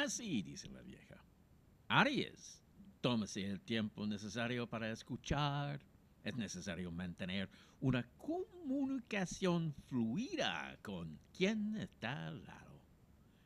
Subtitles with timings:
[0.00, 1.22] Así dice la vieja.
[1.88, 2.62] Aries,
[3.02, 5.78] tómese el tiempo necesario para escuchar.
[6.24, 7.50] Es necesario mantener
[7.82, 12.80] una comunicación fluida con quien está al lado.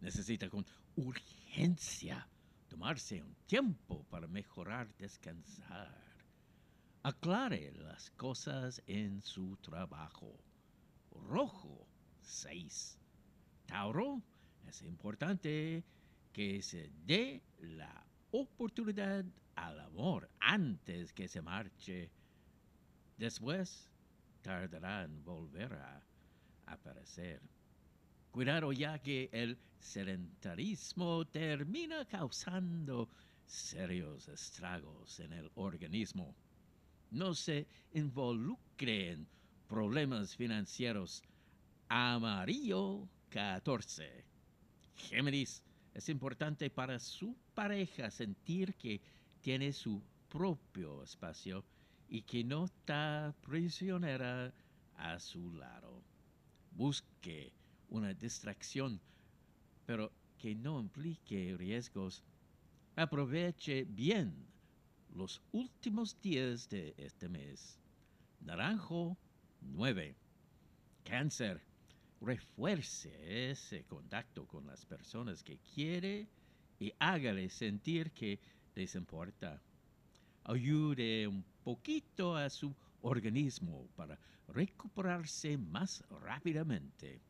[0.00, 0.64] Necesita con
[0.94, 2.28] urgencia
[2.68, 6.00] tomarse un tiempo para mejorar, descansar.
[7.02, 10.38] Aclare las cosas en su trabajo.
[11.10, 11.88] Rojo
[12.20, 13.00] 6.
[13.66, 14.22] Tauro,
[14.68, 15.84] es importante
[16.36, 22.10] que se dé la oportunidad al amor antes que se marche.
[23.16, 23.88] Después
[24.42, 26.02] tardará en volver a
[26.66, 27.40] aparecer.
[28.30, 33.08] Cuidado ya que el sedentarismo termina causando
[33.46, 36.36] serios estragos en el organismo.
[37.12, 39.26] No se involucre en
[39.66, 41.22] problemas financieros.
[41.88, 44.22] Amarillo 14.
[44.96, 45.62] Géminis,
[45.96, 49.00] es importante para su pareja sentir que
[49.40, 51.64] tiene su propio espacio
[52.06, 54.52] y que no está prisionera
[54.96, 56.02] a su lado.
[56.72, 57.50] Busque
[57.88, 59.00] una distracción,
[59.86, 62.22] pero que no implique riesgos.
[62.94, 64.34] Aproveche bien
[65.14, 67.78] los últimos días de este mes.
[68.40, 69.16] Naranjo
[69.62, 70.14] 9.
[71.04, 71.65] Cáncer.
[72.20, 76.26] Refuerce ese contacto con las personas que quiere
[76.78, 78.38] y hágale sentir que
[78.74, 79.60] les importa.
[80.44, 87.20] Ayude un poquito a su organismo para recuperarse más rápidamente.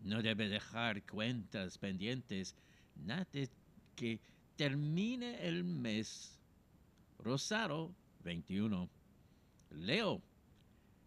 [0.00, 2.54] No debe dejar cuentas pendientes
[2.96, 3.26] nada
[3.96, 4.20] que
[4.56, 6.38] termine el mes.
[7.18, 8.88] Rosado 21.
[9.70, 10.22] Leo.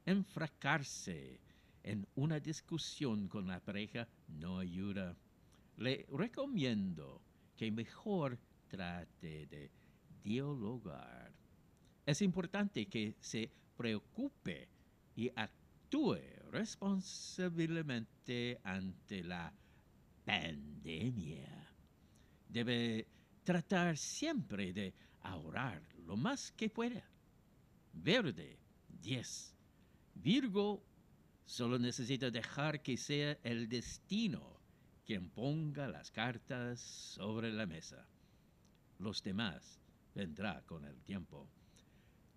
[0.05, 1.39] Enfracarse
[1.84, 5.16] en una discusión con la pareja no ayuda.
[5.78, 7.22] Le recomiendo
[7.58, 9.72] que mejor trate de
[10.23, 11.31] dialogar.
[12.06, 14.68] Es importante que se preocupe
[15.16, 16.19] y actúe
[16.52, 19.53] responsablemente ante la
[20.25, 21.69] pandemia.
[22.50, 23.07] Debe
[23.44, 27.03] tratar siempre de ahorrar lo más que pueda.
[27.94, 28.59] Verde
[29.02, 29.56] 10.
[30.16, 30.84] Virgo
[31.46, 34.59] solo necesita dejar que sea el destino
[35.06, 38.08] quien ponga las cartas sobre la mesa.
[39.00, 39.80] Los demás
[40.16, 41.48] vendrá con el tiempo.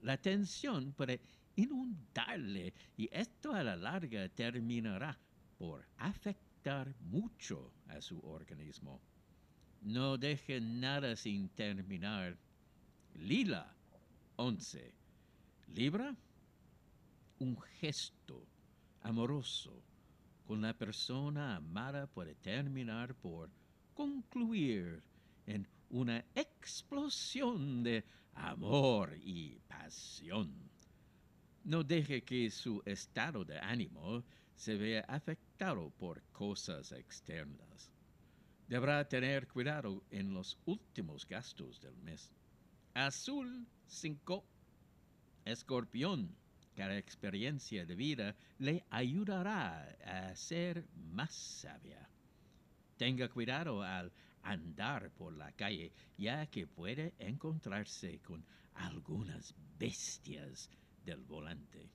[0.02, 1.20] La tensión puede
[1.54, 5.18] inundarle y esto a la larga terminará
[5.58, 9.00] por afectar mucho a su organismo.
[9.82, 12.36] No deje nada sin terminar.
[13.14, 13.74] Lila
[14.36, 14.92] 11.
[15.68, 16.14] Libra,
[17.38, 18.46] un gesto
[19.06, 19.84] amoroso
[20.44, 23.48] con la persona amada puede terminar por
[23.94, 25.00] concluir
[25.46, 30.52] en una explosión de amor y pasión.
[31.62, 34.24] No deje que su estado de ánimo
[34.56, 37.92] se vea afectado por cosas externas.
[38.66, 42.32] Deberá tener cuidado en los últimos gastos del mes.
[42.94, 44.44] Azul 5.
[45.44, 46.45] Escorpión.
[46.76, 52.06] Cada experiencia de vida le ayudará a ser más sabia.
[52.98, 58.44] Tenga cuidado al andar por la calle, ya que puede encontrarse con
[58.74, 60.68] algunas bestias
[61.02, 61.88] del volante.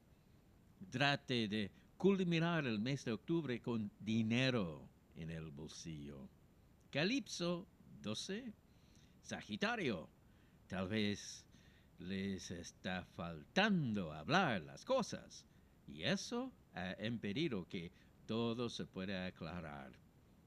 [0.89, 6.27] Trate de culminar el mes de octubre con dinero en el bolsillo.
[6.89, 7.67] Calipso
[8.01, 8.51] 12.
[9.21, 10.09] Sagitario.
[10.67, 11.45] Tal vez
[12.01, 15.45] les está faltando hablar las cosas
[15.87, 17.91] y eso ha impedido que
[18.25, 19.91] todo se pueda aclarar.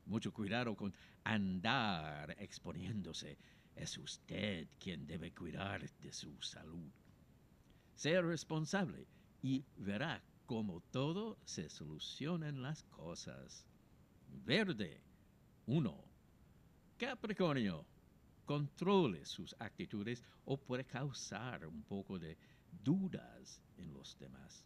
[0.07, 0.93] Mucho cuidado con
[1.23, 3.39] andar exponiéndose.
[3.75, 6.91] Es usted quien debe cuidar de su salud.
[7.95, 9.07] Sea responsable
[9.43, 13.67] y verá cómo todo se solucionan las cosas.
[14.45, 15.01] Verde
[15.67, 16.05] 1.
[16.99, 17.87] Capricornio
[18.45, 22.37] controle sus actitudes o puede causar un poco de
[22.83, 24.65] dudas en los demás.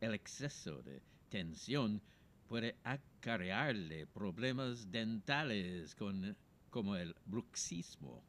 [0.00, 2.00] El exceso de tensión
[2.46, 5.94] puede acarrearle problemas dentales
[6.70, 8.22] como el bruxismo.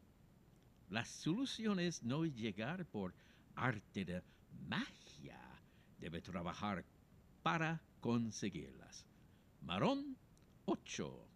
[0.90, 3.14] La solución es no llegar por
[3.56, 4.24] arte de
[4.68, 5.40] magia.
[6.00, 6.84] Debe trabajar
[7.44, 9.06] para conseguirlas.
[9.62, 10.18] Marón
[10.66, 11.28] 8.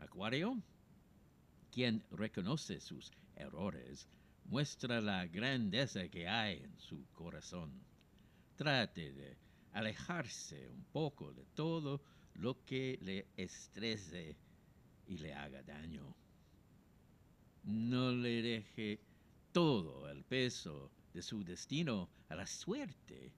[0.00, 0.62] Acuario
[1.74, 4.06] quien reconoce sus errores
[4.44, 7.72] muestra la grandeza que hay en su corazón.
[8.54, 9.36] Trate de
[9.72, 12.00] alejarse un poco de todo
[12.34, 14.36] lo que le estrese
[15.08, 16.14] y le haga daño.
[17.64, 19.00] No le deje
[19.50, 23.32] todo el peso de su destino a la suerte.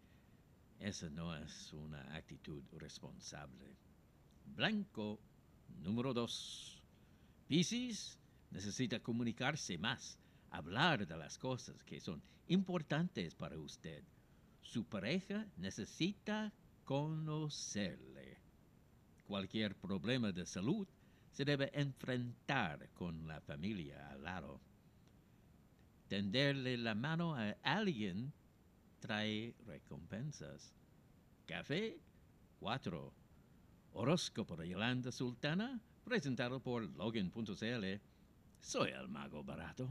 [0.79, 3.75] Esa no es una actitud responsable.
[4.45, 5.19] Blanco,
[5.83, 6.83] número dos.
[7.49, 8.19] Piscis
[8.57, 10.19] necesita comunicarse más,
[10.51, 14.03] hablar de las cosas que son importantes para usted.
[14.63, 16.51] Su pareja necesita
[16.87, 18.39] conocerle.
[19.27, 20.89] Cualquier problema de salud
[21.33, 24.59] se debe enfrentar con la familia al lado.
[26.09, 28.33] Tenderle la mano a alguien
[29.01, 30.73] trae recompensas.
[31.45, 31.99] Café
[32.61, 33.13] 4.
[33.93, 38.16] Horóscopo de Yolanda Sultana, presentado por Logan.cl.
[38.61, 39.89] Soy el mago barato.